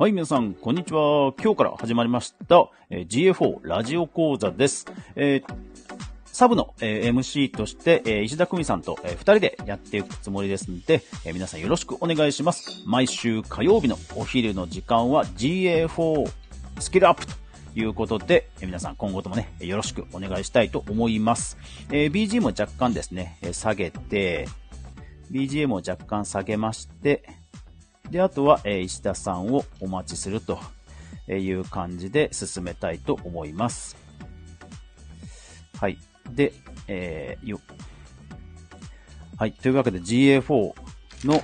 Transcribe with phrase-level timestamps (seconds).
[0.00, 1.34] はい、皆さん、こんにちは。
[1.44, 4.86] 今日から始まりました、えー GA4 ラジオ講座です。
[5.14, 5.54] えー
[6.24, 12.82] サブの、えー MC として、えー石田久美さんと、えー二人でやっていくつもりですので、えー皆さんよろしくお願いします。
[12.86, 16.30] 毎週火曜日のお昼の時間は GA4
[16.78, 17.34] スキルアップと
[17.74, 21.58] いうことで、え皆さん今後ともね、よろしくお願いしたいと思います。
[21.90, 24.48] えー BG も若干ですね、下げて、
[25.30, 27.22] BGM を若干下げまして、
[28.10, 30.58] で、あとは、えー石田さんをお待ちすると
[31.28, 33.96] いう感じで進めたいと思います。
[35.78, 35.98] はい。
[36.30, 36.52] で、
[36.88, 37.60] えー、よ。
[39.38, 39.52] はい。
[39.52, 40.74] というわけで GA4
[41.24, 41.40] の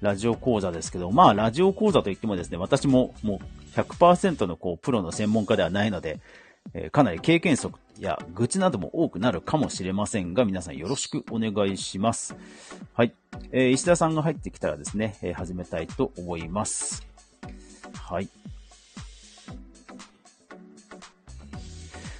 [0.00, 3.40] ラジオ講座ですけど、まあ、ラジオ講座といってもですね、私もも
[3.76, 6.20] う100%のこう、プロの専門家ではないので、
[6.74, 12.34] えーかなり経験則や愚痴なども多くなるかもしれませんが、皆さんよろしくお願いします。
[12.94, 13.14] はい。
[13.52, 17.06] えー石田さんが入ってきたらですね、えー始めたいと思います。
[17.94, 18.28] はい。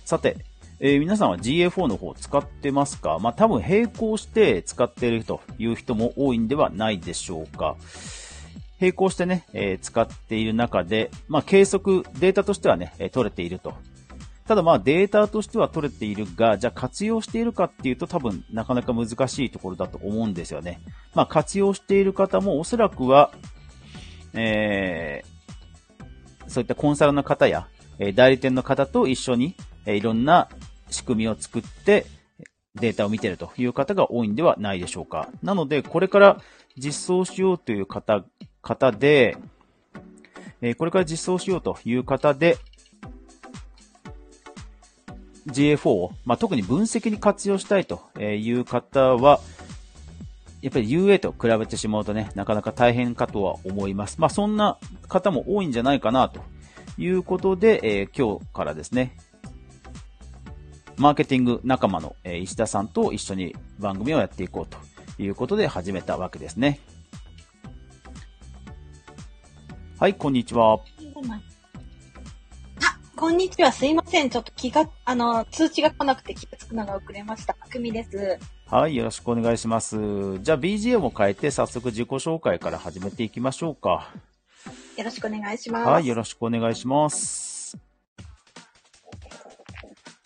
[0.04, 0.36] さて、
[0.78, 3.18] えー皆さんは GA4 の方使ってますか？
[3.18, 7.76] まあ、多分並行して使っているという人も多いんではないでしょうか。
[8.80, 13.74] 並行してね、えー使っている中で、まあ、計測、データとしてはね、え取れていると。
[14.52, 20.82] ただまあデータとしては取れているが、じゃあ活用しているかっていうと多分なかなか難しいところだと思うんですよね。
[21.14, 23.32] まあ活用している方もおそらくは、
[24.34, 27.66] えー、そういったコンサルの方や、
[27.98, 30.50] え代理店の方と一緒に、えいろんな
[30.90, 32.04] 仕組みを作って
[32.74, 35.30] データを見ているという方が多いんではないでしょうか。
[35.42, 36.42] なので、これから
[36.76, 38.22] 実装しようという方、
[38.60, 39.38] 方で、
[40.60, 42.58] えこれから実装しようという方で、
[45.46, 49.40] GA4 を、まあ、特に分析に活用したいという方は、
[50.60, 54.20] やっぱり UA と比べてしまうとね、なかなか大変かとは思います。
[54.20, 56.40] まあ、そんな方も多いんじゃないかなと
[56.98, 59.16] いうことで、えー今日からですね、
[60.96, 64.78] マーケティング仲間の、え石田さんと一緒に番組をやっていこうと
[65.20, 66.78] いうことで始めたわけですね。
[69.98, 70.78] はい、こんにちは。
[73.22, 73.70] あ、こんにちは。
[73.70, 74.30] すいません。
[74.30, 77.54] ちょっと気が、あの、通知が来なくて気がつくのが遅れました。
[77.54, 78.36] くみです。
[78.66, 80.40] はい、よろしくお願いします。
[80.40, 84.12] じゃあ BGM を変えて早速自己紹介から始めていきましょうか。
[84.96, 85.88] よろしくお願いします。
[85.88, 87.78] はい、よろしくお願いします。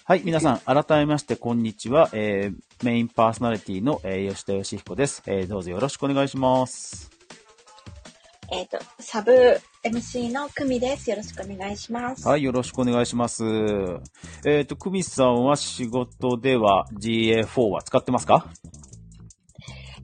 [0.04, 2.08] はい、皆さん、改めまして、こんにちは。
[2.14, 5.22] えー、メインパーソナリティの、えー吉田義彦です。
[5.26, 7.10] えーどうぞよろしくお願いします。
[8.50, 9.60] えっ、と、サブ
[9.90, 11.08] MC の久美です。
[11.10, 12.26] よろしくお願いします。
[12.26, 13.44] はい、よろしくお願いします。
[14.44, 18.46] えっ、と、久美さんは仕事では GA4 は使ってますか？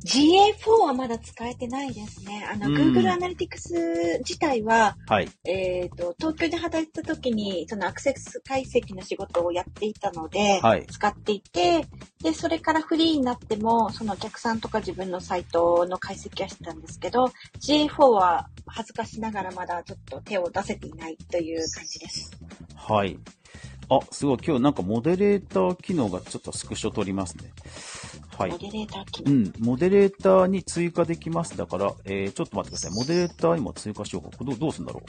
[0.04, 2.46] GA4 はまだ使えてないですね。
[2.50, 5.28] あの、うん Google Analytics 自体は、はい。
[5.44, 10.86] えっ、と、東京で働いてた時に、そのアクセス解析の仕事をやっていたので、はい。
[10.86, 11.86] 使っていて、
[12.22, 22.30] で、それからフリーになっても、そのお客さんとか自分のサイトの解析はしてたんですけど、GA4 は恥ずかしながらまだちょっと手を出せていないという感じです。
[22.74, 23.18] はい。
[23.88, 24.38] あ、すごい。
[24.44, 27.52] 今日なんかモデレーター機能がちょっとスクショ取りますね。
[28.42, 28.58] はいモ。
[28.58, 29.32] デレーター機能。
[29.32, 31.56] うん、モデレーターに追加できます。
[31.56, 32.98] だから、えー、ちょっと待ってください。
[32.98, 34.36] モデレーターにも追加しようか。
[34.36, 35.02] これどうするんだろう？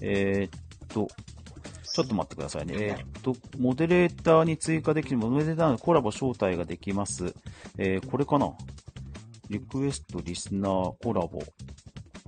[0.00, 1.06] えー、っと、
[1.92, 2.74] ちょっと待ってくださいね。
[2.78, 7.34] えー、っと、モデレーターに追加できる、モデレーターのコラボ招待ができます。
[7.76, 8.52] えー、これかな？
[9.50, 11.40] リクエスト、リスナー、コラボ。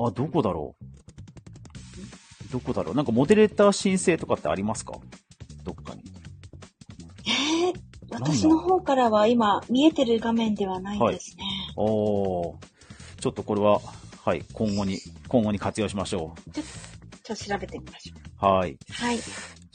[0.07, 2.53] あ、どこだろう？
[2.53, 2.95] どこだろう？
[2.95, 4.93] なんかモデレーター申請とかってありますか？
[5.65, 6.03] どっかに。
[8.11, 11.45] えー、私の方からは今見えてる画面ではないですね。
[11.77, 12.57] おー。
[13.21, 13.81] ちょっとこれは、
[14.25, 14.99] はい、今後に、
[15.29, 16.65] 今後に活用しましょちょっ
[17.25, 18.47] と調べてみましょう。
[18.47, 18.73] はい。
[18.73, 18.79] う。
[18.93, 19.19] はい。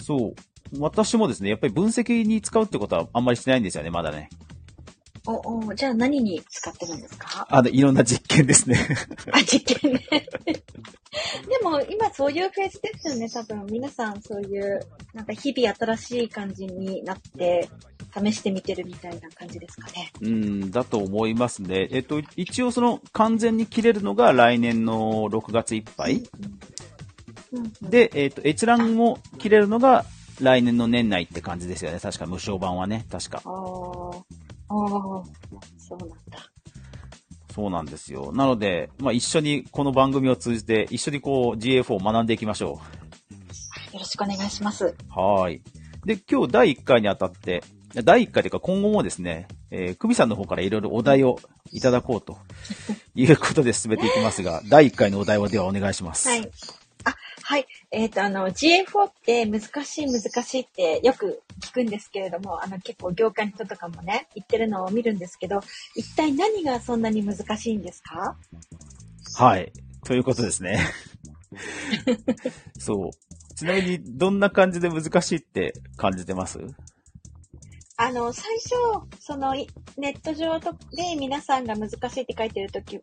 [0.02, 0.36] そう。
[0.80, 4.30] 私もですね、やっぱり分析に使うってことはあんまりしてないんですよね、まだね。
[5.26, 7.46] お、お、じゃあ何に使ってるんですか？
[7.50, 8.78] あの、いろんな実験ですね。
[9.32, 10.00] あ、実験ね。
[11.48, 13.66] でも今そういうフェーズですよね、多分。
[13.68, 14.82] 皆さんそういう、
[15.14, 17.70] なんか日々新しい感じになって、
[18.14, 20.12] 試してみてるみたいな感じですかね。
[20.22, 21.88] うん、だと思いますね。
[21.92, 26.24] えっと、一応その完全に切れるのが来年の6月いっぱい。
[27.82, 30.06] で、えっと、閲覧も切れるのが
[30.40, 32.00] 来年の年内って感じですよね。
[32.00, 33.06] 確か無償版はね。
[33.12, 33.42] 確か。
[33.46, 34.24] あー
[34.70, 35.24] あー、
[35.78, 36.16] そうなんだ。
[37.54, 38.32] そうなんですよ。
[38.34, 42.82] なので、まあ一緒にこの番組を通じて、一緒にこう GA4 を学んでいきましょ
[43.94, 44.86] よろしくお願いします。
[44.86, 44.96] う。
[45.10, 45.62] はーい。
[46.06, 47.64] で、今日第1回にあたって、
[47.96, 51.40] 第1回というか今後もですね、えー、久美さんの方からいろいろお題を
[51.72, 52.38] いただこうと
[53.16, 56.28] いうことで進めていきますが、第1回のお題をではお願いします。
[56.28, 56.52] はい。
[57.06, 57.68] あ、はい。
[57.92, 65.60] えっ、と、あの、GA4 って難しい難しいってよく聞くんですけれども、あの、結構業界の人とかもね、言ってるのを見るんですけど、
[65.96, 68.38] 一体何がそんなに難しいんですか？
[69.36, 69.72] はい。
[70.06, 70.80] ということですね。
[72.80, 73.56] そう。
[73.56, 76.60] ちなみに、どんな感じで難しいって感じてます？
[78.04, 78.70] あの、最初、
[79.22, 79.66] その、い
[79.98, 83.00] ネット上とで皆さんが難しいって書いてるとき、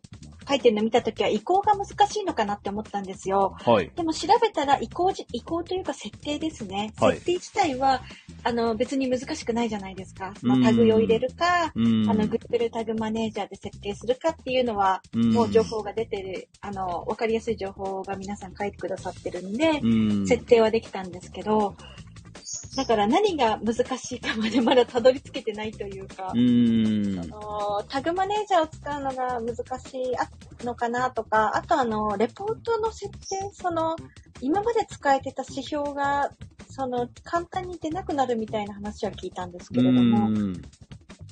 [0.47, 3.55] 書いてるの見たときは移行が難しいのかなって思ったんですよ。
[3.65, 3.91] はい。
[3.95, 6.93] でも調べたら移行じ、移行というか設定ですね。
[6.99, 8.03] はい設定自体は、
[8.43, 10.35] あの、別に難しくないじゃないですか。
[10.43, 12.07] まタグを入れるか、うん。
[12.07, 20.27] あの、Google タグマネージャーで設定するかっていうのは、うんもう情報が出てる、あの、わかりやすい情報が皆さん書いてくださってるんで、うん。
[20.27, 21.75] 設定はできたんですけど、
[22.75, 33.97] だから何が難しいかまでまだたどり着けてないというか、うのタグマネージャーを使うのが難しいのかなとか、あとあの、レポートの設定、その、
[34.39, 36.31] 今まで使えてた指標が、
[36.69, 40.61] その、簡単に出なくなるみたいな話は聞いたんですけれども、うん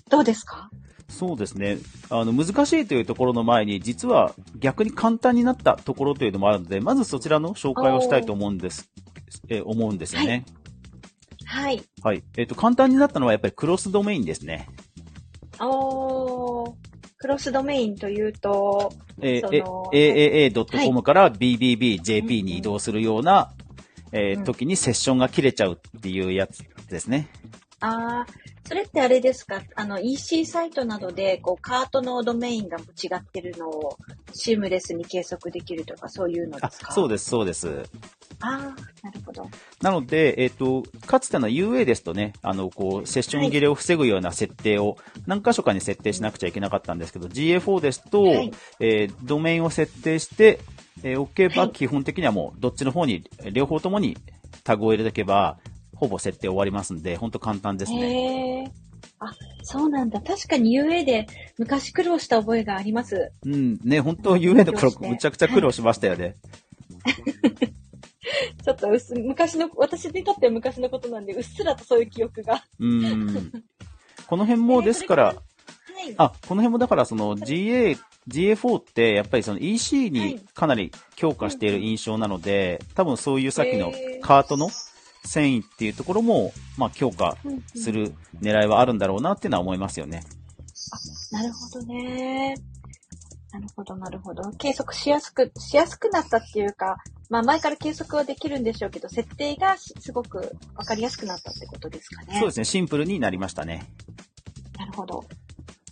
[0.09, 0.71] どうですか？
[1.07, 1.77] そうですね。
[2.09, 8.89] あの、難しいというところの前に、実は逆に簡単になったところというのもあるので、まずそちらの紹介をしたいと思うんです、
[9.50, 10.27] え、思うんですよね。
[10.27, 10.58] はい。
[11.49, 12.23] はい。
[12.37, 14.69] えっ、と、簡単になったのはやっぱりクロスドメインですね。
[15.59, 16.73] おー、
[17.17, 19.63] クロスドメインというと、えー、
[20.53, 23.51] AAA.com から BBBJP に移動するような、
[24.11, 27.29] えーうん時にセッションが切れちゃうっていうやつですね。
[27.81, 29.61] あー、それってあれですか？
[29.75, 32.81] あの、EC サイトなどで、こう、カートのドメインが違
[33.15, 33.97] ってるのを、
[34.33, 36.91] シームレスに計測できるとか、そういうのあですか？
[36.91, 37.83] そうです、そうです。
[38.41, 39.50] あー、なるほど。
[39.81, 44.97] なので、えっ、と、かつての UA ですとね、あの、こう、セッション切れを防ぐような設定を
[45.27, 50.59] 何箇所かに設定しなくちゃいけなかったんですけど、GA4 ですと、はいえードメインを設定して、
[51.03, 54.18] えー、OK ばはい基本的にはもう、どっちの方に、両方ともに
[54.63, 55.59] タグを入れておけば、
[55.95, 58.62] ほぼ設定終わりますんで、本当簡単ですね。
[58.62, 58.89] へー。
[59.19, 59.33] あ、
[59.63, 60.21] そうなんだ。
[60.21, 61.27] 確かに UA で
[61.57, 63.31] 昔苦労した覚えがあります。
[63.45, 66.38] うん、ね、本当 UA の頃むちゃくちゃ苦労しましたよね。
[68.63, 72.63] ちょっとうっす昔の、私にとっては昔のことなんで、うっすらとそういう記憶が。
[72.80, 73.63] うん。
[74.27, 76.15] この辺も、ですから、はい。
[76.18, 77.97] あ、この辺もだからその GA、
[78.27, 83.91] GA4 ってやっぱりその EC はいにかなり強化している印象なので、多分そういうさっきの
[84.21, 84.69] カートの
[85.25, 87.38] 繊維っていうところも、まあ強化
[87.75, 90.24] する狙いはあるんだろうなっていうのは思いますよね。
[91.31, 92.56] なるほどね。
[93.51, 94.43] なるほど、なるほど。
[94.57, 96.97] 計測しやすく、しやすくなったっていうか、
[97.29, 102.37] まあ前から計測はできるんでしょうけど、設定がしすごくわかりやすくなったってことですかね。
[102.39, 103.91] そうですね、シンプルになりましたね。
[104.77, 105.25] なるほど。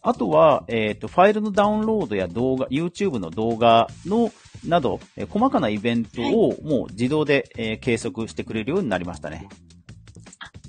[0.04, 4.32] あとは、えっ、と、ファイルのダウンロードや動画、YouTube の動画の、
[4.66, 9.50] など、えー細かなイベントをもう自動で、えー計測してくれるようになりましたね。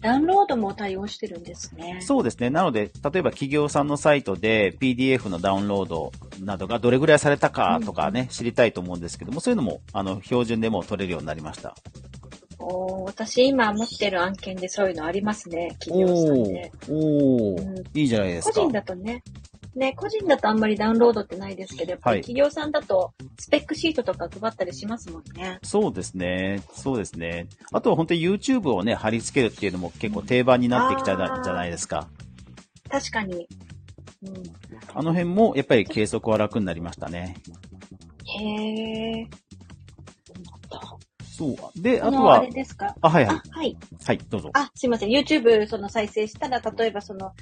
[0.00, 1.98] ダウンロードも対応してるんですね。
[2.00, 2.50] そうですね。
[2.50, 11.74] なので、例えば企業さんのサイトで PDF のダウンロードなどがどれぐらいされたかとかね、知りたいと思うんですけども、そういうのも、あの、標準でも取れるようになりました。
[12.60, 16.72] おー私今持ってる案件でそういうのありますね、企業さんで。
[16.88, 18.54] おーおーうんいいじゃないですか。
[18.54, 19.22] 個人だとね、
[19.74, 25.58] ね、個人だとあんまりダウンロードってないですけど、やっぱはいり企業さんだとスペックシートとか配ったりしますもんね。
[25.62, 26.62] そうですね。
[26.72, 27.46] そうですね。
[27.72, 32.08] あとは本当に YouTube をね、貼り付けるっていうのも結構定番になってきたじゃないですか。
[32.90, 33.46] 確かに。
[34.22, 34.42] うん、
[34.94, 37.36] あの辺もやっぱり計測は楽になりましたね。
[38.40, 39.26] へー。
[41.22, 41.80] そう。
[41.80, 42.96] で、あとあの、あはれ、ですか？
[43.00, 43.76] あ、はいはいあ。、はい。
[44.04, 44.50] はい、どうぞ。
[44.54, 45.10] あ、すいません。
[45.10, 47.32] YouTube その再生したら、例えばその、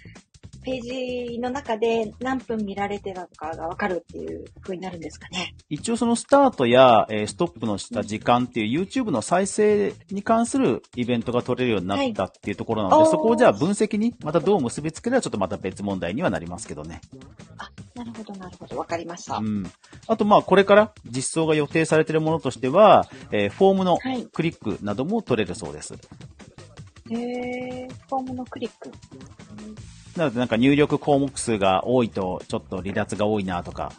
[0.66, 5.54] ページの中で何分見られてたのかがわかるっていう風になるんですかね。
[5.70, 17.00] 一応そのスタートや、えーストップのした時間っていう YouTube の再生に関するイベントが取れるようになったっていうところなので、はいそこをじゃあ分析にまたどう結びつければちょっとまた別問題にはなりますけどね。
[17.58, 18.76] あ、なるほど、なるほど。
[18.76, 19.36] わかりました。
[19.36, 19.70] うん。
[20.08, 25.94] あとまあこれから実装が予定されているものとしては、えーフォームのはいクリックなども取れるそうです。
[27.10, 27.88] へー。
[28.08, 28.90] フォームのクリック。
[30.16, 33.92] なのでなんか入力項目数が多いとちょっと離脱が多いなとか、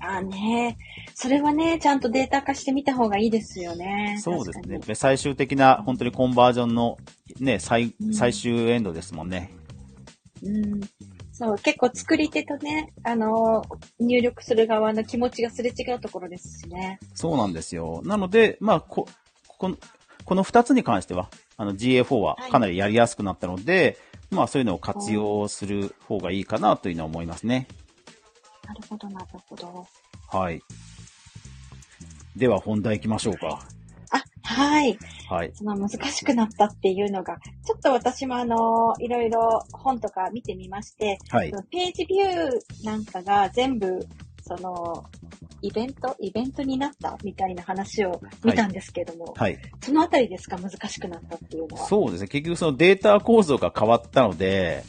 [0.00, 0.76] あね
[1.14, 4.18] それはね、ちゃんとデータ化してみた方がいいですよね。
[4.20, 4.94] そうですね。
[4.94, 6.98] 最終的な本当にコンバージョンの
[7.40, 9.50] ね、最うん最終エンドですもんね。
[10.40, 10.50] に。
[10.50, 10.80] うん。
[11.32, 17.00] そう、結構作り手とね、あのー入力する側の気持ちがすれ違うところですしね。
[17.14, 18.00] そうなんですよ。
[18.04, 19.08] なので、まあ、こ、
[19.46, 19.76] この、
[20.24, 23.98] この二つに関しては、あの GA4 はかなりやりやすくなったので、
[24.30, 27.68] まあそういうのを活用する方がいいかなというのは思いますね。
[28.66, 29.86] なるほど、なるほど。
[30.28, 30.62] はい。
[32.36, 33.60] では本題行きましょうか。
[34.48, 34.98] はい。
[35.28, 35.52] はい。
[35.54, 44.06] その難しくなったっていうのが、ちょっと私もあの、いろいろ本とか見てみまして、はいページビューなんかが全部、
[44.48, 45.04] その、
[45.60, 49.58] イベントイベントになったみたいな話を見たんですけども、はい。
[49.82, 50.56] そのあたりですか？
[50.58, 51.86] 難しくなったっていうのは。
[51.86, 52.28] そうですね。
[52.28, 54.82] 結局そのデータ構造が変わったので、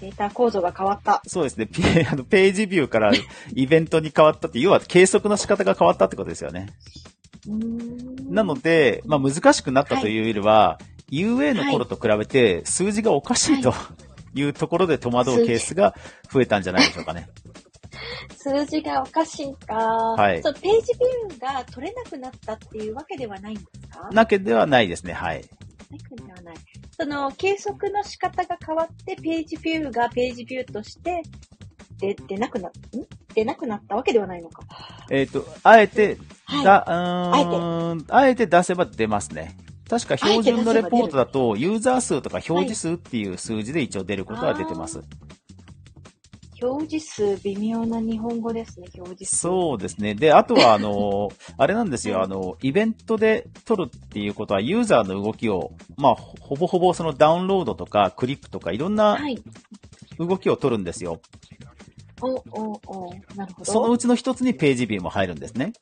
[0.00, 1.22] データ構造が変わった。
[1.26, 1.66] そうですね。
[1.72, 3.12] ペあのページビューから
[3.54, 6.68] イベントに変わったって、要は計測の仕方が変わったってことですよね。
[8.28, 10.78] なので、まあ難しくなったというよりは、
[11.10, 13.72] UA の頃と比べて数字がおかしいと
[14.34, 15.94] いうところで戸惑うケースが
[16.32, 17.28] 増えたんじゃないでしょうかね。
[18.36, 19.74] 数字がおかしいか。
[19.74, 20.92] はいそう、ページ
[21.28, 24.08] ビューが取れなくなったっていうわけではないんですか？
[24.12, 25.12] なけではないですね。
[25.12, 25.44] はい。
[25.90, 26.56] なくではない。
[26.98, 31.22] その、計測の仕方が変わって、ページビューがページビューとして、
[31.98, 32.72] で、出なくな、ん？
[33.34, 34.64] 出なくなったわけではないのか。
[35.10, 39.56] えっ、と、あえて、はいだ、うーん、あえて出せば出ますね。
[39.88, 45.02] 確か標準のレポートだと、ユーザー数とか表示数っていう数字で一応出ることは出てます。
[46.62, 49.36] 表示数、微妙な日本語ですね、表示数。
[49.36, 50.14] そうですね。
[50.14, 59.42] で、あとは、あの、 あれなんですよ、あの、イベントで撮るっていうことは、ユーザーの動きを、まあ、ほぼほぼそのダウンロードとか、クリップとか、いろんなはい。
[60.18, 61.20] 動きを撮るんですよ。
[62.22, 63.64] お、お、お、なるほど。
[63.70, 65.72] そのうちの一つにページビューも入るんですね。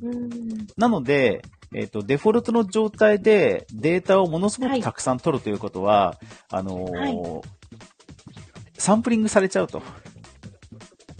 [0.00, 0.66] うーん。
[0.76, 1.42] なので、
[1.74, 6.18] えっ、と、デフォルトの状態でデータをものすごくたくさん取るということは、
[6.50, 7.42] あのーはい
[8.82, 9.80] サンプリングされちゃうと。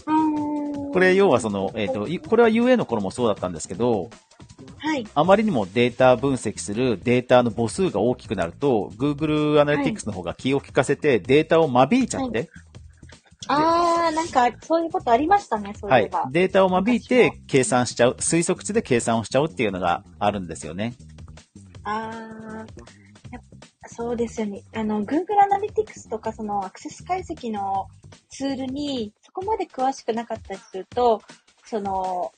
[0.05, 4.09] これ、要はその、えっ、と、いこれは UA の頃もそうだったんですけど、
[4.77, 5.07] はい。
[5.15, 12.49] あまりにもデータ分析するデータの母数が大きくなると、Google Analytics の方が気を利かせてデータを間引いちゃって、
[13.47, 16.27] あー、なんか、そういうことありましたね、そうはいいえば。。
[16.31, 20.95] データを間引いて計算しちゃう、推測値で計算をしちゃうっていうのがあるんですよね。
[21.85, 23.02] あー、やっぱ
[23.95, 24.63] そうですよね。
[24.73, 27.87] あの、Google Analytics とか、その、アクセス解析の
[28.29, 31.21] ツールに、そこまで詳しくなかったりすると、
[31.65, 32.33] その、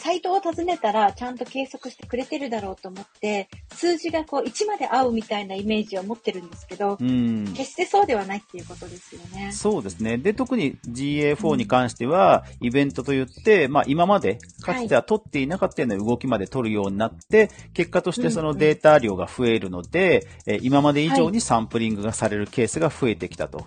[0.00, 7.44] サイトを訪ねたら、ちゃんと計測してくれてるだろうと思って、数字がこう、1まで合うみたいなイメージを持ってるんですけど、うん。
[7.54, 9.52] 決してそうではないっていうことですよね。
[9.52, 10.16] そうですね。
[10.16, 23.66] で、特に GA4 に関しては、イベントといって、まあ今まで、かつては取っていなかったような動きまで取るようになって、結果としてそのデータ量が増えるので、えー今まで以上にサンプリングがされるケースが増えてきたと。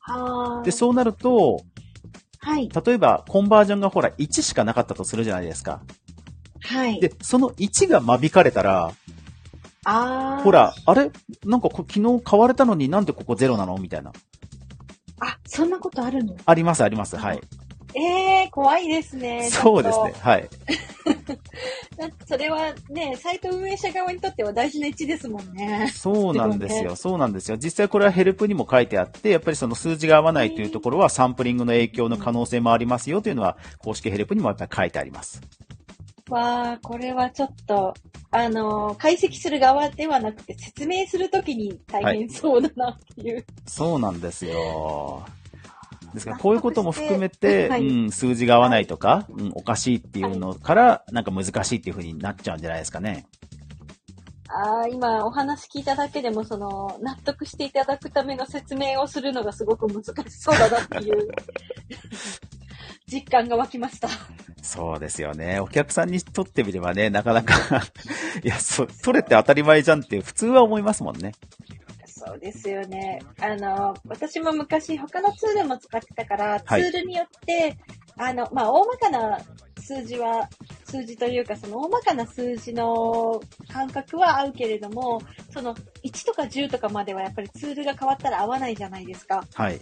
[0.00, 1.62] はーで、そうなると、
[2.48, 2.70] はい。
[2.86, 5.82] 例えばコンバージョンがほら1しかなかったとするじゃないですか。
[6.62, 6.98] はい。
[6.98, 8.94] で、その1が間引かれたら、
[9.84, 10.50] あーほ。
[10.50, 11.10] ら、あれ？
[11.44, 13.76] なんかこ昨日買われたのになんでここゼロなの？
[13.76, 14.12] みたいな。
[15.20, 16.36] あ、そんなことあるの？
[16.46, 17.18] あります、あります。
[17.18, 17.40] はい。
[17.94, 19.48] えー、怖いですね。
[19.50, 20.14] そうですね。
[20.20, 20.48] はい。
[22.26, 25.90] それはね、サイト運営者側にとっては大事な位置ですもんね。
[25.94, 26.96] そうなんですよ。
[26.96, 27.56] そうなんですよ。
[27.56, 35.40] 実際これはヘルプにも書いてあって、やっぱりその数字が合わないというところはサンプリングの影響の可能性もありますよというのは公式ヘルプにもやっぱり書いてあります。
[36.30, 37.94] わあ、これはちょっと、
[38.30, 43.44] あの、解析する側ではなくて説明するときに大変そうだなっていう。
[43.66, 45.24] そうなんですよ。
[46.14, 46.32] ですか？
[46.32, 53.26] らこういうことも含めて、はいうん、数字が合わないとか、うん、おかしいっていうのから、なんか難しいっていう風になっちゃうんじゃないですかね。
[54.50, 61.28] ああ、今お話聞いただけでも、その、納得していただくための説明をするのがすごく難しそうだなっていう、
[63.12, 64.08] 実感が湧きました。
[64.62, 65.60] そうですよね。
[65.60, 67.54] お客さんにとってみればね、なかなか
[68.42, 71.32] いや、そ、取れて当たり前じゃんって普通は思いますもんね。
[72.28, 73.20] そうですよね。
[73.40, 77.76] あの、私も昔他のツールも使ってたから、はいツールによって、
[78.16, 79.38] あの、まあ、大まかな
[79.80, 80.48] 数字は、
[80.84, 89.44] 数字というか、その大まかな数字の感覚は合うけれども、その1とか10とかまではやっぱりツールが変わったら合わないじゃないですか。
[89.54, 89.80] はい。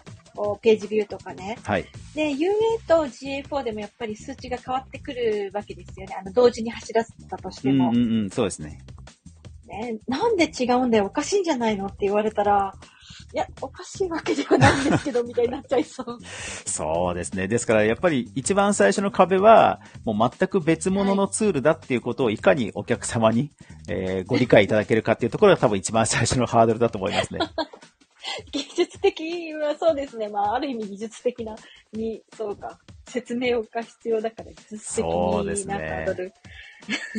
[0.61, 1.59] ページビューとかね。
[1.63, 1.87] はい。
[2.15, 2.51] で、UA
[2.87, 6.15] と GA4 でもやっぱり数値が変わってくるわけですよね。
[6.19, 7.89] あの、同時に走らせたとしても。
[7.89, 8.79] うんうんうん、そうですね。
[9.67, 12.75] ね、なんで違うんだよ、おかしいんじゃないのって言われたら、
[13.35, 16.19] いや、おかしいわけではないんですけど、みたいになっちゃいそう。
[16.65, 17.49] そうですね。
[17.49, 23.51] ですから、やっぱり一番最初の壁は、もう全く別物のツールだっていうことをいかにお客様に、
[23.89, 27.41] えーご理解いただけるかっていうところが多分一番最初のハードルだと思いますね。
[28.53, 30.29] 技術的はそうですね。
[30.29, 31.57] まあ、ある意味技術的な、
[31.93, 32.79] に、そうか。
[33.09, 36.33] 説明が必要だから、技術的なそうですねハードル。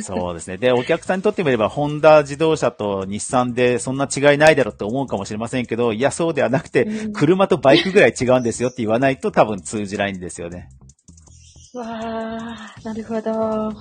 [0.02, 0.56] そうですね。
[0.58, 10.68] で、お客さんにとってみれば、ホンダ自動車と日産でそんな違いないだろうって思うかもしれませんけど、いや、そうではなくてう、ん車とバイクぐらい違うんですよって言わないと多分通じないんですよね。
[11.78, 13.72] わあ、なるほど。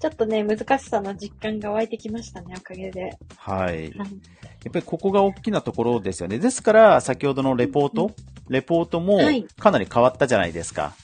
[0.00, 3.16] ちょっとね、難しさの実感が湧いてきましたね、おかげで。
[3.36, 3.84] はい。
[3.84, 6.38] やっぱりここが大きなところですよね。
[6.38, 8.10] ですから、先ほどのレポート、
[8.48, 10.94] レポートもはいかなり変わったじゃないですか。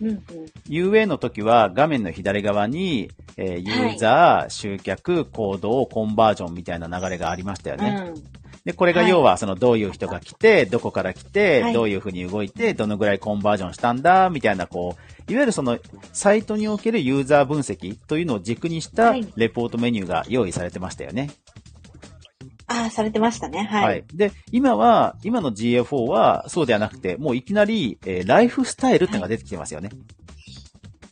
[0.00, 0.20] うんうん。
[0.68, 8.12] UA の時は画面の左側に、えーユーザー、集客、行動、コンバージョンみたいな流れがありましたよね。
[8.14, 8.41] うん。
[8.64, 14.96] で、これが要は、その、どういう人が来て、どこから来て、はいどういうふうに動いて、どのぐらいコンバージョンしたんだ、みたいな、こ
[15.28, 15.78] う、いわゆるその、
[16.12, 21.30] サイトにおけるユーザー分析というのを軸にしたはいレポートメニューが用意されてましたよね。
[22.68, 23.64] ああ、されてましたね。
[23.64, 23.84] はい。
[23.84, 24.04] はい。
[24.14, 29.90] で、今は、今の GA4 は、そうではなくて、もういきなり、えーライフスタイルってのが出てきてますよね。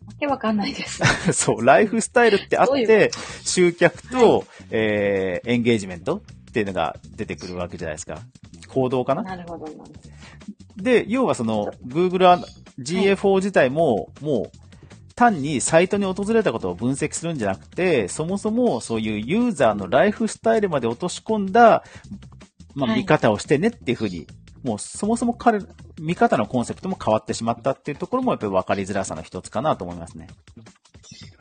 [0.06, 1.02] わけわかんないです。
[1.32, 3.10] そう、ライフスタイルってあっどういうて、
[3.44, 8.18] 集客と、はえーエンゲージメントっていうのが出てくるわけじゃないですか。
[8.66, 9.22] 行動かな？
[9.22, 9.84] なるほどな。
[10.76, 12.40] で、要はその、Google は
[12.80, 14.58] GA4 自体も、もう、
[15.14, 21.84] 単にサイトに訪れたことを分析するんじゃなくて、そもそもそういうユーザーのライフスタイルまで落とし込んだ、
[22.74, 24.26] まあ、はい見方をしてねっていうふうに、
[24.64, 25.60] もうそもそも彼、
[26.00, 30.28] 見方のコンセプトも変わってしまったっていうところもやっぱり分かりづらさの一つかなと思いますね。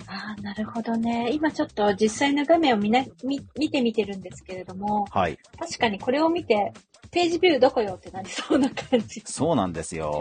[0.09, 1.29] ああ、なるほどね。
[1.31, 5.37] 今ちょっと実際の画面を見な見見てみてるんですけれども、はい。
[5.59, 6.73] 確かにこれを見て、
[7.11, 9.21] ページビューどこよってなりそうな感じ。
[9.25, 10.19] そうなんですよ。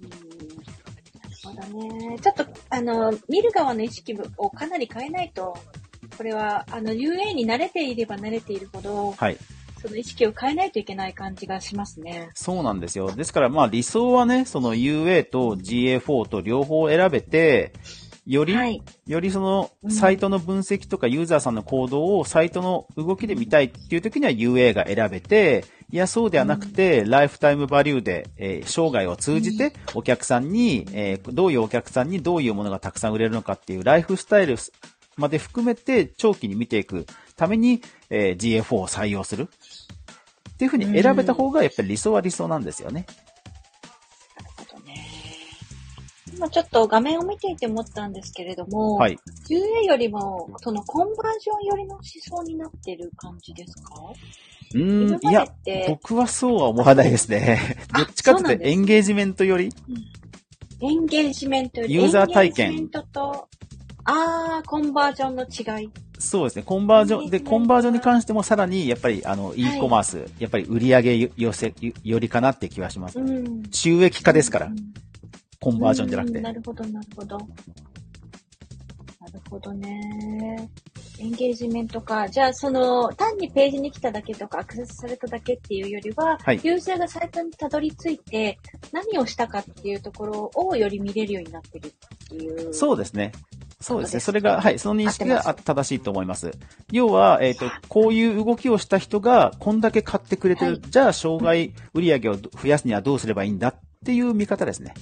[0.00, 0.16] うん
[1.52, 2.18] なるほどね。
[2.20, 5.56] ちょっと、あの、見る側の意識をかなり変えないと、
[6.16, 9.36] これは、あの、UA に慣れていれば慣れているほど、はい。
[9.80, 12.30] その意識を変えないといけない感じがしますね。
[12.34, 13.12] そうなんですよ。
[13.12, 17.72] ですからまあ理想はね、その UA と GA4 と両方選べて、
[18.26, 18.82] より、はい。
[19.06, 34.56] よりそのうんサイトの分析とかユーザーさんの行動をサイトの動きで見たいっていう時には UA が選べて、いや、そうではなくて、ライフタイムバリューで、えー生涯を通じてお客さんに、えーどういうお客さんにどういうものがたくさん売れるのかっていうライフスタイル
[35.16, 39.48] まで含めて長期に見ていくために、えー GA4 を採用する。
[40.52, 43.06] っていうふうに選べた方がやっぱり理想は理想なんですよね。
[43.06, 43.25] な
[46.36, 49.18] 今ちょっと画面を見ていて思ったんですけれども、はい。
[49.48, 53.94] UA よりも、そのコンバージョン寄りの思想になってる感じですか？
[54.74, 57.78] うーん、いやって、僕はそうは思わないですね。
[57.96, 59.70] どっちかというとそうなんですエンゲージメントより、
[60.80, 63.48] エンゲージメントよりユーザー体験エンゲージメントと、
[64.04, 65.90] あー、コンバージョンの違い。
[66.18, 66.62] そうですね。
[66.62, 73.18] コンバージョン、で、コンバージョンに関してもさらに、やっぱり、あの、e コマース、やっぱり売り上げ寄せ、よりかなって気はします。
[73.18, 73.62] うん。
[73.70, 74.76] 収益化ですからう、ん
[75.66, 76.44] コンバージョンじゃなくてうん。
[76.44, 77.38] なるほど、なるほど。
[77.38, 77.48] なる
[79.50, 80.70] ほどね。
[81.18, 82.28] エンゲージメントか。
[82.28, 88.60] じゃあ、その、単にページに来ただけとか、アクセスされただけっていうよりは、はいユーザーがサイトにたどり着いて、
[88.92, 92.72] 何をしたかっていうところをより見れるようになってるっていう。
[92.72, 93.32] そうですね。
[93.80, 94.20] そうですね。
[94.20, 96.52] それが、はい、その認識が正しいと思います。
[96.92, 100.72] 要は、えっ、と、こういう動きをした人が、こんだけ買ってくれてる。
[100.74, 103.74] はいじゃあ、障害売上を増やすにはどうすればいいんだっ
[104.04, 104.94] ていう見方ですね。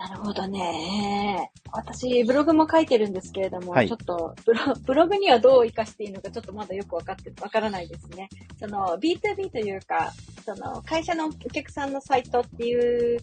[0.00, 1.52] なるほどね。
[1.72, 8.30] 私、ブログも書いてるんですけれども、はいちょっとブロ、ブログにはどう活かしていいのか、ちょっとまだよくわかって、わからないですね。
[8.58, 10.14] その、B2B というか、
[10.46, 13.20] その、会社のお客さんのサイトっていう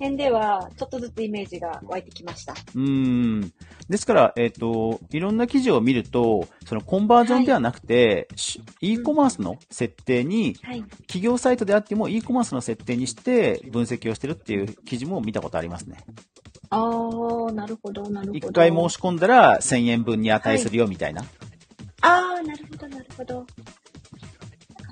[0.00, 2.54] 点では、ちょっとずつイメージが湧いてきました。
[2.54, 2.80] うー
[3.44, 3.52] ん。
[3.88, 10.82] ですから、えっ、と、いろんな記事を見ると、そのコンバージョンではなくて、し e コマースの設定に、はい。
[11.02, 15.98] 企業サイトであっても e コマースの設定にして分析をしてるっていう記事も見たことありますね。
[16.70, 18.38] あー、なるほど、なるほど。
[18.38, 21.24] 一回申し込んだら1000円分に値するよみたいな。
[22.00, 23.46] あー、なるほど、なるほど。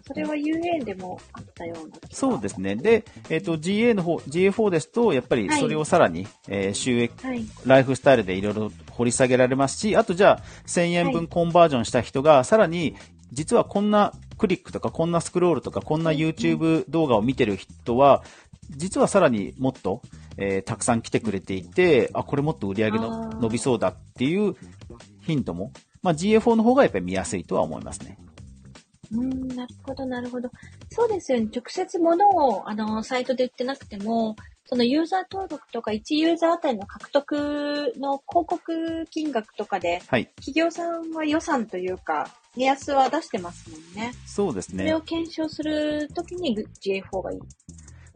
[0.06, 1.96] それは UA でもあったような。
[2.10, 2.76] そうですね。
[2.76, 7.44] で、えっ、と、GA の方、GA4 ですと、やっぱりそれをさらに、えー収益、はい。
[7.66, 12.94] ライフスタイルでいろいろ掘り下げられますし、あとじゃあ、1000円分はいコンバージョンした人が、さらに、
[13.32, 18.22] 実はこんなクリックとか、こんなスクロールとか、こんな YouTube 動画を見てる人は、
[18.70, 20.02] 実はさらにもっと、
[20.36, 24.54] えーたくさん来てくれていて、あ、これもっと売り上げの伸びそうだっていう
[25.26, 28.18] ヒントも、まあ GA4 の方がやっぱり見やすいとは思いますね。
[29.12, 30.50] うん、なるほど、なるほど。
[30.90, 31.48] そうですよね。
[31.54, 40.26] 直接物を、あの、サイトで売ってなくても、そのユーザー登録とか1ユーザーあたりの獲得の広告金額とかで、はい。
[40.36, 44.12] 企業さんは予算というか、目安は出してますもんね。
[44.26, 45.00] そうですねそれを。
[45.00, 47.40] 検証するときに GA4 がいい。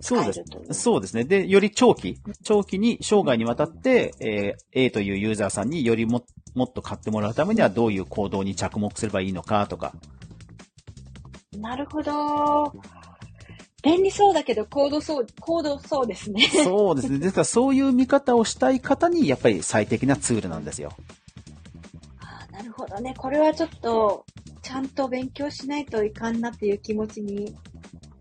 [0.01, 0.43] そうです。
[0.73, 1.25] そうですね。
[1.25, 6.25] で、より長期、長期に生涯にわたって、えー A というユーザーさんによりも
[6.55, 9.93] もっと買ってもらうためにはどういう行動に着目すればいいのかとか。
[11.59, 12.73] なるほど。
[13.83, 16.49] 便利そうだけど、高度そう、高度そうですね。
[16.49, 17.19] そうですね。
[17.21, 20.93] ですからそういう見方をしたい方に、やっぱり最適なツールなんですよ。
[22.21, 23.15] あなるほどね。
[23.17, 24.25] これはちょっと、
[24.63, 27.57] ちゃんと勉強しないといかんなっていう気持ちに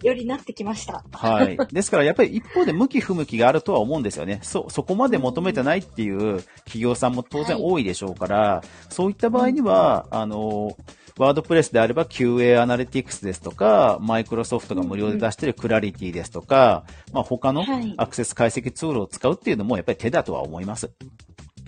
[0.03, 1.03] よりなってきました。
[1.11, 1.57] はい。
[1.71, 4.39] ですからやっぱり一方で向き不向きがあるとは思うんですよね。
[4.43, 10.75] そ、そこまで求めてないっていう企業さんも当然多いでしょうから、はい、そういった場合には、あの、
[11.21, 17.63] ワードプレスであれば QA アナリティクスですとか、マイクロソフトが無料で出しているクラリティですとか、まあ他の
[17.97, 20.89] アクセス解析ツールを使うっていうのもやっぱり手だとは思います。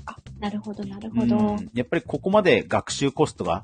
[0.08, 1.58] あ、なるほど、なるほど。
[1.76, 3.62] やっぱりここまで学習コストが、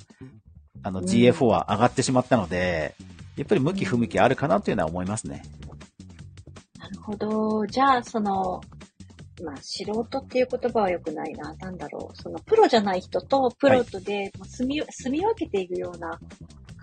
[0.83, 2.93] あの GFO は上がってしまったので、
[3.35, 5.41] やっぱり向き不向きあるかなというのは思いますね。
[6.77, 7.65] なるほど。
[7.65, 8.61] じゃあ、その、
[9.43, 11.53] まあ、素人っていう言葉は良くないな。
[11.55, 12.21] なんだろう。
[12.21, 16.19] その、プロじゃない人とプロとで、住み、住み分けていくような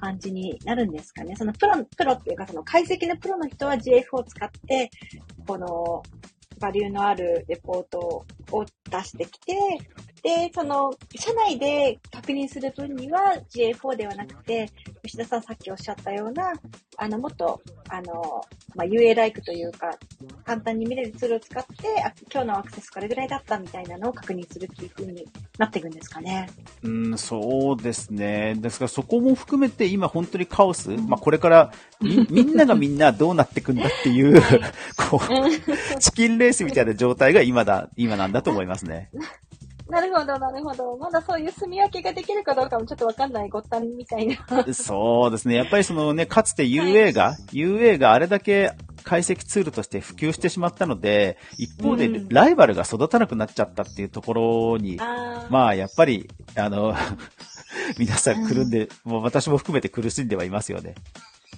[0.01, 1.37] 感じになるんですかね。
[1.37, 4.91] その、プロ、プロっていうか、その、解析のプロの人は GF を使って、
[5.47, 6.03] この、
[6.59, 9.55] バリューのあるレポートを出してきて、
[10.23, 13.21] で、その、社内で確認する分には
[13.55, 14.71] GA4 ではなくて、
[15.03, 16.53] 吉田さんさっきおっしゃったような、
[16.97, 18.43] あの、もっと、あの、
[18.75, 19.91] まあ、UA-like というか、
[20.45, 25.25] 簡単に見れるツールを使って、あ今日のアクセスこれぐらいだったみたいなのを確認するっていう風に
[25.59, 26.49] なっていくんですかね。
[26.83, 28.55] うん、そうですね。
[28.57, 34.41] ですからそこも含めて今本当にカオス、うん、まあ、これからみ、 みんながみんなどうなっていくんだっていう、
[35.11, 39.11] こう、チキンレースみたいな状態が今だ、今なんだと思いますね。
[39.89, 40.97] なるほど、なるほど。
[40.97, 44.37] まだそういう住み分けができるかどうかもちょっとわかんないごったんみたいな。
[44.75, 45.55] そうですね。
[45.55, 48.73] やっぱりそのね、かつて UA が、はい、UA があれだけ
[49.05, 56.95] 解析ツールとして普及してしまったので、一方でライバルが育たなくなっちゃったっていうところに、うん、あまあやっぱり、あの、
[57.97, 60.97] 皆さんくるんで、うん、もう私も含めて苦しんではいますよね。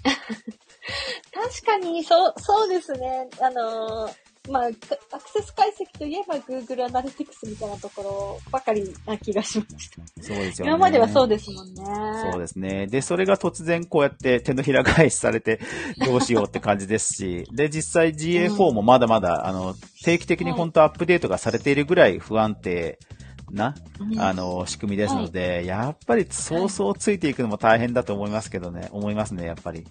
[1.32, 3.28] 確かに、そう、そうですね。
[3.40, 10.02] あのーまあ、アクセス解析といえば Google Analytics みたいなところばかりな気がしました。
[10.22, 10.70] そうですよね。
[10.72, 11.84] 今まではそうですもんね。
[12.32, 12.86] そうですね。
[12.86, 15.60] で、それが突然こうやって手のひら返しされて
[16.04, 22.98] どうしようって感じですし、で、実際 GA4 もまだまだ、あの、定期的に本当アップデートがされているぐらい不安定
[23.50, 23.74] な、
[24.18, 29.86] あの、仕組みですので、やっぱり早々ついていくのも大変だと思いますけどね、思いますね、やっぱり。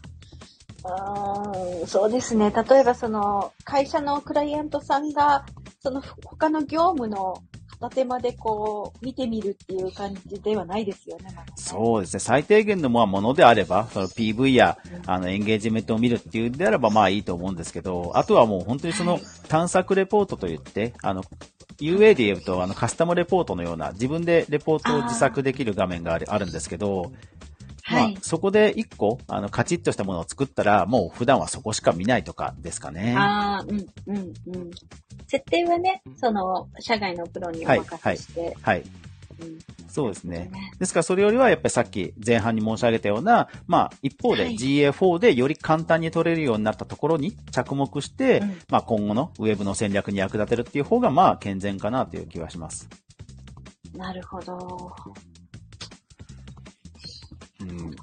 [1.82, 2.52] うん、そうですね。
[2.52, 5.45] 例えばその会社のクライアントさんが、
[5.80, 7.43] その他の業務の
[7.80, 11.26] 片手までこう見てみるっていう感じではないですよね。
[11.56, 12.19] そうですね。
[12.19, 21.23] 最低限のものであれば、その PV や、うん、あのエンゲージメントを見るっていうんであればまあいいと思うんですけど、あとはもう本当にその探索レポートといって、あの
[21.80, 27.12] UA で言うと、あの、カスタムレポートのような、自分でレポートを自作できる画面があるんですけど、
[27.88, 33.15] はい、まあ、そこで一個、あの、カチッとしたものを作ったら、もう普段はそこしか見ないとかですかね。
[33.17, 34.71] ああ、うん、うん、うん。
[35.28, 38.41] 設定はね、その、社外のプロにお任せして。
[38.41, 38.56] はい、はい。
[38.62, 38.84] はい
[39.39, 40.50] うん、そうですね。
[40.80, 52.89] ですからそれよりはやっぱりさっき前半に申し上げたような、まあ一方で GA4 でより簡単に取れるようになったところに着目して、まあ今後のウェブの戦略に役立てるっていう方がまあ健全かなという気はします。
[53.95, 54.91] なるほど。
[57.70, 57.96] うん。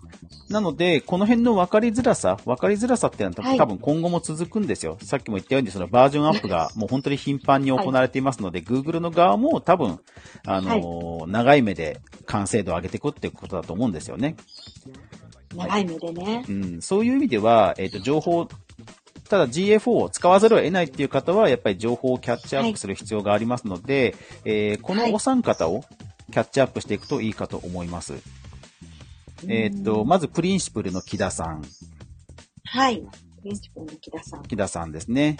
[0.48, 4.98] なので、この辺の分かりづらさ、分かりづらさっていうのは、多分今後も続くんですよ。
[5.02, 9.98] さっきも言ったように、そのバージョンアップがもう本当に頻繁に行われていますので、はい、Google の側も多分、
[10.46, 14.36] あのーはい、長い目で完成度を上げていくっていうことだと思うんですよね。
[15.56, 16.44] 長い目でね。
[16.48, 18.46] うん、そういう意味では、えっ、ー、と、情報、
[19.28, 25.84] ただ GA4 を使わざるを得ないっていう方は、やっぱり情報をキャッチアップする必要がありますので、はい、えー、このお三方を
[26.32, 28.14] キャッチアップしていくといいかと思います。
[29.48, 31.62] えっ、と、まずプリンシプルの木田さん。
[32.64, 33.00] はい。
[33.00, 33.06] プ
[33.44, 34.42] リンシプルの木田さん。
[34.42, 35.38] 木田さんですね。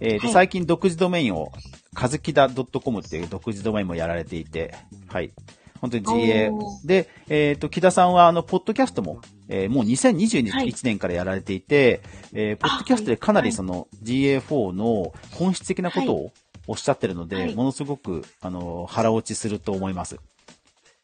[0.00, 1.52] えっ、と、はい、最近独自ドメインを、
[1.94, 4.74] かずきだ .com っていう独自ドメインもやられていて、
[5.08, 5.32] はい。
[5.80, 6.50] 本当に GA。
[6.84, 12.00] で、えっ、ー、と、木田さんは、あの、ポッドキャストも、えー、もう2021年からやられていて、
[12.32, 16.32] はい、えー、ポッドキャストでかなりその GA4 の本質的なことを
[16.66, 20.18] おっしゃってるので、はい、ものすごく、あの、腹落ちすると思います。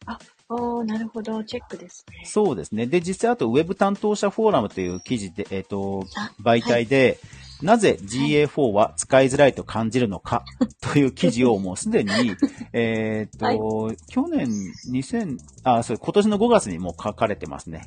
[0.07, 0.17] あ、
[0.53, 1.41] おなるほど。
[1.45, 2.23] チェックですね。
[2.25, 2.85] そうですね。
[2.85, 6.05] で、実際あと、ウェブ担当者フォーラムという記事で、えっ、ー、と、
[6.43, 10.43] 媒体で、はい、なぜ GA4 は使いづらいと感じるのか
[10.81, 12.11] という記事をもうすでに、
[12.73, 14.49] えっと、はい、去年
[14.91, 17.83] 2000、あ、そう、今年の5月にもう書かれてますね。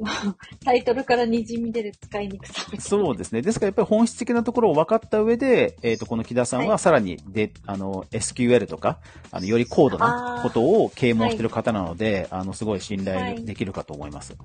[0.64, 2.66] タイトルから滲み出る使いにくさ。
[2.78, 3.42] そうですね。
[3.42, 8.98] ですからやっぱり本質的なところを分かった上で、えっ、ー、と、この木田さんはさらにで、はい、あの、SQL とか、
[9.30, 14.36] あの、より高度なことを啓蒙している方なので、あはい、あの、すごい信頼できるかと思います。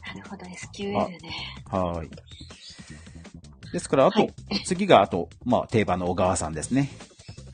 [0.00, 1.18] なるほど、SQL ね。
[1.70, 2.10] はい。
[3.72, 4.34] ですから、あと、はい
[4.64, 6.90] 次が、あと、まあ、定番の小川さんですね。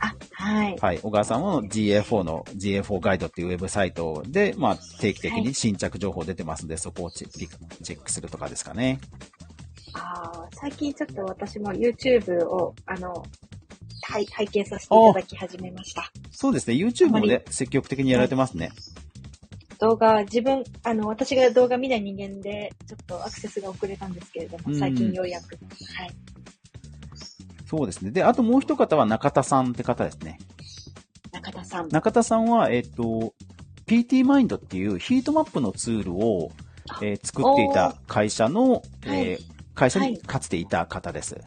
[0.03, 0.77] あ、はい。
[0.79, 0.99] はい。
[0.99, 8.99] 小川さんの GA4 の GA4 ガイドっていうウェブサイトで、まあ、定期的に新着情報出てますんで、そこをチェックするとかですかね。
[9.95, 13.23] あー最近ちょっと私も YouTube を、あの、
[14.03, 16.11] はい、拝見させていただき始めました。
[16.33, 16.75] そうですね。
[16.75, 18.73] YouTube もね、積極的にやられてますね。
[19.79, 25.57] 動画、自分、あの、私が動画見ない人間で、ちょっとアクセスが遅れたんですけれども、うん最近ようやく。
[25.97, 26.11] はい。
[27.73, 28.11] そうですね。
[28.11, 30.39] で、あともう一方は中田さんって方ですね。
[31.33, 31.89] 中田さん。
[31.89, 33.33] 中田さんは、えっ、と、
[33.87, 36.51] PT マインドっていうヒートマップのツールを、
[37.01, 39.39] えー作っていた会社の、えーはい
[39.75, 41.41] 会社にはいかつていた方です。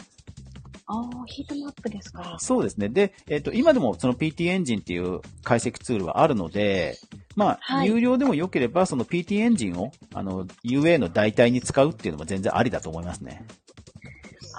[0.88, 2.38] ああ、ヒートマップですか。
[2.40, 2.90] そうですね。
[2.90, 6.98] で、えっ、と、今でもその PT エンジンっていう解析ツールはあるので、
[7.36, 13.46] まあ、はい有料でも良ければ、その PT エンジンを、あの、UA の代替に使うっていうのも全然ありだと思いますね。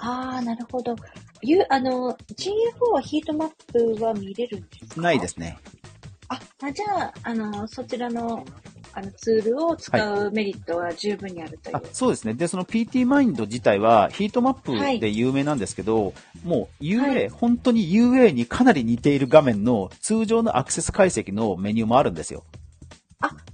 [0.01, 0.95] ああ、なるほど。
[1.41, 3.49] ゆ、あの、GA4 はヒートマッ
[3.97, 5.01] プは見れるんですか？
[5.01, 5.57] ないですね。
[6.29, 8.43] あ、あじゃあ、あの、そちらの、
[8.93, 11.77] あの、ツールを使うメリットは十分にあるという。
[11.77, 12.33] あそうですね。
[12.33, 14.53] で、その PT マインド自体はヒートマッ
[14.95, 22.43] プで有名なんですけど、もう UA、はい本当に UA にかなり似ている画面の通常のアクセス解析のメニューもあるんですよ。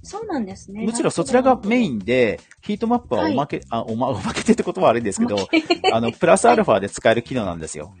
[0.04, 0.84] あ、そうなんですね。
[0.84, 1.96] むしろそちらがメイン。
[1.96, 5.36] ンで、ヒートマップはおまけ、あ、おま、おまけてってことは悪いんですけど
[5.92, 7.94] あの、プラスアルファで使える機能なんですよ。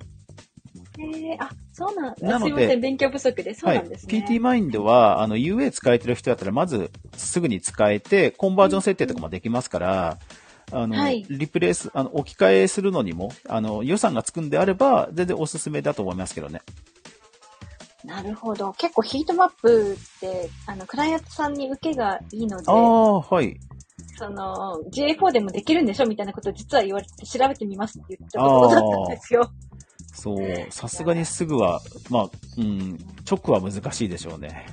[0.98, 3.54] へえあ、そうなんなのですいません、勉強不足で。
[3.54, 3.78] そうはい。
[3.78, 4.24] なんですね。
[4.28, 10.18] PT マインドは、あの、UA 使えてる人だったら、まず、すぐに使えて、コンバージョン設定とかもできますから、
[10.72, 16.62] あの、はいリプレイス、あの、置き換えするのにも、あの、予算がつくんであれば、全然おすすめだと思いますけどね。
[18.04, 18.72] なるほど。
[18.74, 23.56] 結構ヒートマップって、あの、クライアントさんに受けがいいのであ、あ、はい。
[24.18, 26.06] その、GA4 でもできるんでしょ？
[26.06, 29.50] みたいなことを実は言われて調べてみますって言ったところだったんですよ。
[30.12, 34.66] そう、さすがにすぐは、まあ、うん、直は難しいでしょうね。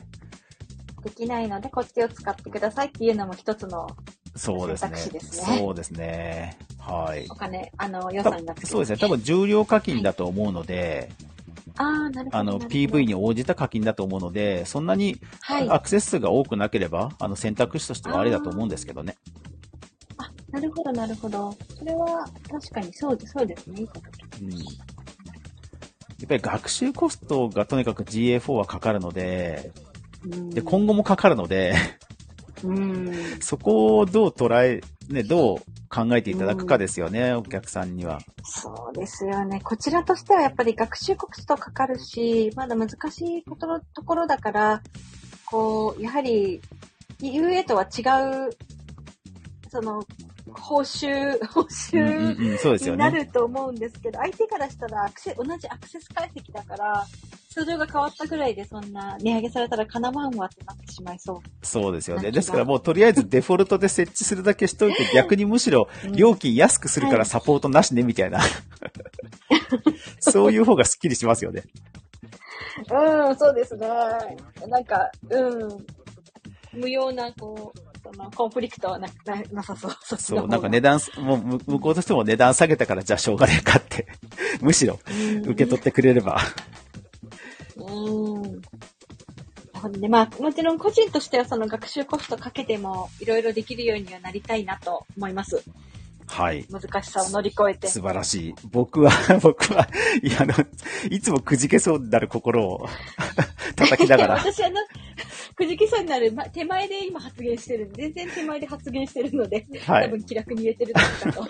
[1.03, 3.87] できないので、こっちを使ってくださいっていうのも一つの
[4.35, 4.97] そうですね。
[4.97, 6.57] 選択肢ですねそうですね。
[6.79, 7.35] はいお。
[7.35, 8.67] 金、あの、予た算がつく。
[8.67, 8.97] そうですね。
[8.97, 11.09] 多分、重量課金だと思うので、
[11.77, 12.37] ああ、なるほど。
[12.37, 15.69] あの、PV に応じた課金だと思うので、そんなにはい。
[15.69, 19.17] アクセス数が多くなければ、あの、選択肢としてはありだと思うんですけどね。
[20.17, 21.55] あ、なるほど、なるほど。
[21.77, 23.81] それは、確かにそうです、そうですね。
[23.81, 24.01] いいこと
[24.37, 24.51] 聞うん。
[24.51, 24.57] や
[26.25, 29.71] っぱり学習コストがとにかく GA4 はかかるので、
[30.23, 31.73] うんで、今後もかかるので、
[32.63, 33.11] うん。
[33.41, 34.81] そこをどう捉え、
[35.13, 35.57] ね、どう
[35.89, 38.19] 考えていただくかですよね、お客さんには。
[38.43, 39.61] そうですよね。
[39.61, 44.81] こちらとしてはやっぱり学習コストかかるし、まだ難しいことのところだから、
[45.45, 46.61] こう、やはり、
[47.19, 48.49] UA とは違う、
[49.69, 50.03] その、
[50.53, 53.25] 報酬、報うんうん酬うん、そうですよになね。
[53.25, 57.05] ると思うんですけど、相手からしたらアクセ同じアクセス解析だから、
[57.49, 61.65] 通常が変わったぐらいでそんな値上げされたらかなわんわってなってしまいそう。
[61.65, 62.31] そうですよね。
[62.31, 68.39] ですからもうとりあえずデフォルトで設置するだけしといて、逆にむしろうん料金安くするからサポートなしね、みたいな。
[70.19, 71.63] そういう方がスッキリしますよね。
[72.89, 73.87] うん、そうですね。
[74.67, 75.85] なんか、うん。
[76.73, 77.79] 無用な、こう、
[78.11, 80.17] その、コンフリクトはな、な、なさそう。
[80.17, 84.07] そう、なんか値段、もうむ向こうとしても値段下げたからじゃあしょうがねえかって、
[84.61, 84.99] むしろ
[85.43, 86.39] 受け取ってくれれば。
[87.77, 88.61] うん。
[89.99, 90.09] ね。
[90.09, 95.63] まあ、もちろん個人としてはその学習コストかけても、いろいろできるようにはなりたいなと思います。
[96.27, 96.65] はい。
[96.69, 97.87] 難しさを乗り越えて。
[97.87, 98.55] 素晴らしい。
[98.71, 99.11] 僕は、
[99.43, 99.87] 僕は、
[100.23, 100.53] いや、あの、
[101.09, 102.87] いつもくじけそうになる心を
[103.75, 104.33] 叩きながら。
[104.35, 104.77] 私あの、
[105.61, 110.05] くじきそうになる、ま、手前で今発言してる全然手前で発言してるので、はい。
[110.05, 111.47] 多分気楽に言えてるのかと。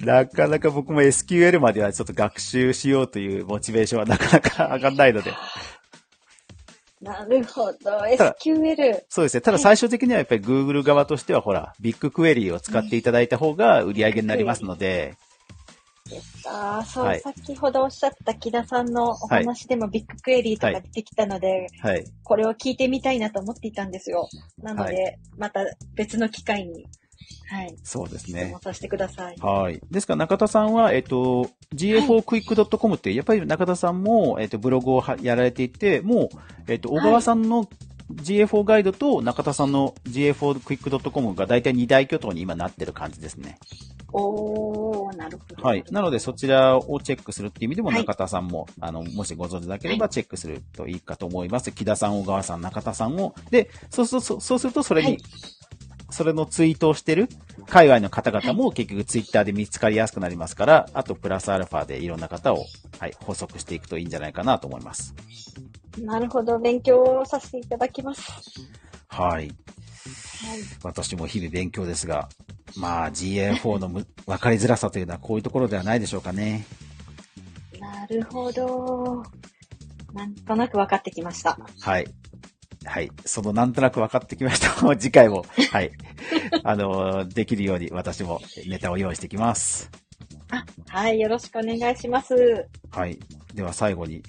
[0.06, 5.32] なかなか僕も SQL まではちょっと学習しようというモチベーションはなかなか上がんないので。
[7.02, 7.90] なるほど。
[7.90, 9.02] SQL。
[9.10, 9.40] そうですね。
[9.42, 15.16] ただ最終的にはやっぱり Google 側としてはほら、ビッグクエリーを使っていただいた方が売り上げになりますので、
[16.12, 16.84] ですか。
[16.84, 22.04] そう、はい先ほどおっしゃった木田さんのお話でもビッグクエリーとか出てきたので、はい。
[22.22, 24.28] これを聞いてみたいなと思っていたんですよ。
[24.62, 26.86] なので、はまた別の機会に、
[27.48, 28.56] はい、そうですね。
[28.62, 29.36] させてください。
[29.40, 29.80] はい。
[29.90, 36.28] ですから中田さんは、えっと、ga4quick.com って、やっぱり中田さんも、えっと、ブログをはやられていて、もう、
[36.66, 37.68] えっと、小川さんの
[38.14, 43.58] GA4 ガイドと中田さんの ga4quick.com が大体二大巨頭に今なってる感じですね。
[44.12, 45.62] おー、なるほど。
[45.62, 45.84] はい。
[45.90, 51.72] なので、そちらをチェックするっていう意味でも、はい中田さんも、あの、もしご存知なければチェックするといいかと思います。
[51.72, 53.34] 木田さん、小川さん、中田さんを。
[53.50, 55.18] で、そうすると、そうすると、それに、はい
[56.12, 57.26] それのツイートをしてる
[57.66, 62.66] 海外の方々も結局ツイッターで見つかりやすくなりますから、あとプラスアルファでいろんな方を、
[62.98, 65.14] はい、補足していくといいんじゃないかなと思います。
[65.98, 66.58] なるほど。
[66.58, 68.22] 勉強させていただきます。
[69.08, 69.50] はい。
[70.42, 70.60] はい。
[70.82, 72.28] 私も日々勉強ですが、
[72.76, 76.66] まあ GA4 のむ 分かりづらさというのはこういうところではないでしょうかね。
[77.80, 79.22] なるほど。
[80.12, 81.58] なんとなく分かってきました。
[81.80, 82.06] はい。
[82.84, 83.10] はい。
[83.24, 84.70] そのなんとなく分かってきました。
[84.96, 85.92] 次回も、 はい。
[86.64, 89.90] あの、できるように私もネタを用意してきます。
[90.50, 91.20] あ、はい。
[91.20, 92.66] よろしくお願いします。
[92.90, 93.18] はい。
[93.54, 94.22] では最後に、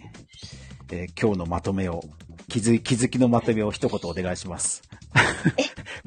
[0.91, 2.04] えー今日のまとめを、
[2.47, 4.84] 気づ気づきのまとめを一言お願いします。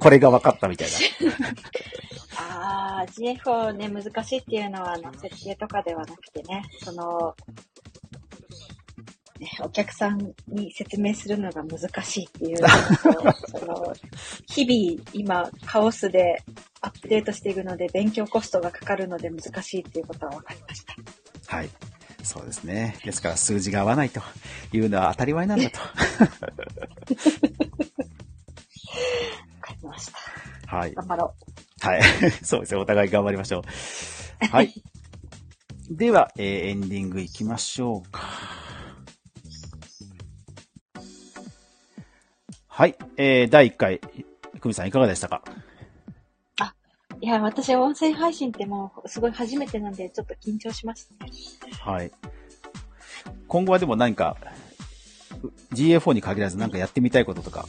[0.07, 0.89] これが分かったみたい
[2.39, 7.35] あー、GFO ね、難しいっていうのは、あの、設計とかではなくてね、その、
[9.41, 12.69] ね、お客さんに説明するのが難しいっていうの
[13.33, 13.93] と、 その、
[14.47, 16.41] 日々今、カオスで
[16.83, 20.95] アップデートしていくので、勉強コストがかかるので難しいっていうことは分かりました。
[21.53, 21.59] な。
[21.59, 21.71] はい。
[22.23, 22.97] そうですね。
[23.05, 24.21] ですから数字が合わないと
[24.73, 25.81] いうのは当たり前なんだと。
[29.67, 30.11] 分かりまし
[30.67, 30.77] た。
[30.77, 30.95] はい。
[30.95, 31.35] 頑張ろ
[31.81, 32.03] はい。
[32.43, 32.81] そうですね。
[32.81, 34.47] お互い頑張りましょう。
[34.47, 34.73] はい。
[35.91, 38.23] では、えーエンディングいきましょうか。
[42.69, 42.97] はい。
[43.17, 44.01] えー、第1回、
[44.61, 45.43] 久美さんいかがでしたか？
[45.47, 47.25] う。
[47.25, 51.31] いや、私、音声配信ってもう、すごい初めてなんで、ちょっと緊張しましたね。
[51.81, 52.13] はい。
[53.49, 54.37] 今後はでも何か、
[55.73, 57.67] GA4 に限らず何かやってみたいこととか、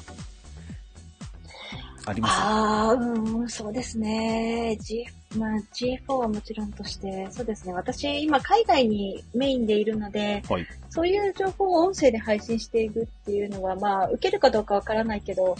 [2.09, 2.33] あります？
[2.39, 4.77] ああ、うん、そうですね。
[4.81, 5.05] G、
[5.37, 7.73] まあ、G4 はもちろんとして、そうですね。
[7.73, 10.65] 私、今、海外にメインでいるので、はい。
[10.89, 15.55] そういう情報を音声で配信していくっていうのは、まあ、受けるかどうかわからないけど、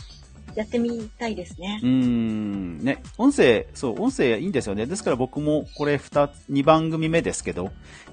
[0.55, 1.85] やってみたいですねう。
[1.85, 4.87] ーん、ね、音声、そう、音声いいんですよね。
[4.87, 7.65] ですから僕もこれ2、2番組目ですけど、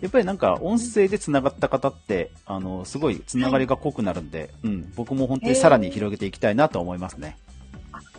[0.03, 7.39] やっぱりなんか音声で繋がった方って、あの、すごい繋がりが濃くなるんで、うん、僕も本当にさらに広げていきたいなと思いますね。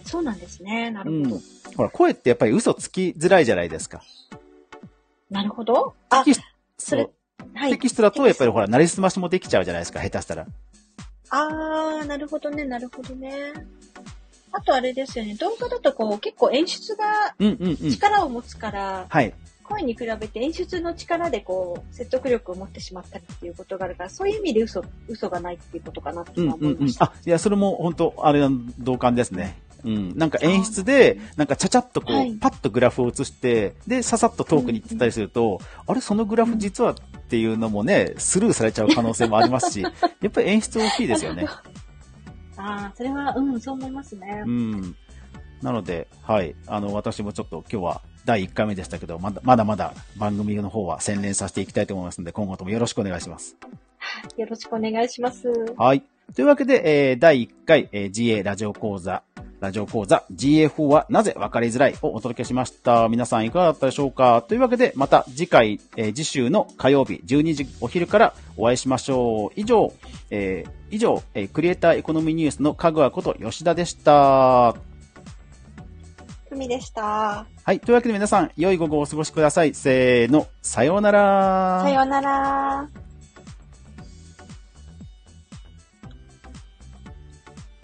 [0.05, 0.91] あ、そうなんですね。
[0.91, 1.35] なうるほど。
[1.37, 1.41] ん。
[1.77, 4.01] ほら、声ってやっぱり嘘つきづらいじゃないですか。
[5.29, 5.95] なるほど。
[6.09, 6.43] あテ、キスト、
[6.77, 7.09] それ
[7.53, 7.71] はい。
[7.71, 10.45] テキストだとやっぱりほら、なりすましもできちゃうじゃないですか、下手したら。
[11.29, 13.53] あー、なるほどね、なるほどね。
[14.51, 17.91] あとあれですよね、動画だとこう、結構演出がうんうんうん。
[17.91, 19.33] 力を持つから、はい。
[19.63, 26.71] 声に比べて演出の力でこう、説得力を持ってしまったりっていうことがあるから、そういう意味で嘘、嘘がないっていうことかなってうん今うんうん。
[26.73, 27.05] 思いました。
[27.05, 29.57] あ、いや、それも本当あれの同感ですね。
[29.85, 30.17] うん。
[30.17, 36.95] なんか演出で、なんかちゃちゃっとこう、はいパッとグラフを映して、で、ささっとトークに行ってたりすると、あれ、そのグラフ実はっ
[37.29, 39.89] ていうのもね、スルーされちゃう可能性もありますし、 や
[40.27, 41.45] っぱり演出大きいですよね。
[42.57, 44.49] ああ、それは、うん、そう思いますねう。
[44.49, 44.95] ん。
[45.61, 46.55] なので、はい。
[46.67, 53.55] あの、私もちょっと今日は第1回目でしたけど、まだまだまだ番組の方は洗練させていきたいと思いますので、今後ともよろしくお願いします。
[54.37, 55.47] よろしくお願いします。
[55.77, 56.03] はい。
[56.35, 59.23] というわけで、えー第1回、えー GA ラジオ講座、
[59.65, 63.09] ラジオ講座 GA4 はなぜ分かりづらいをお届けしました。
[63.09, 69.49] 皆さんいかがだったでしょうかというわけで、また次回、えー次週の火曜日12時お昼からお会いしましょう。
[69.55, 69.91] 以上、
[70.29, 74.75] えー以上、えークリエイターエコノミーニュースのかぐわこと吉田でした。
[76.47, 77.47] ふみでした。
[77.63, 77.79] はい。
[77.79, 79.73] というわけで皆さん、良い午後をお過ごしください。
[79.73, 81.81] せーの、さようなら。
[81.83, 83.04] さようなら。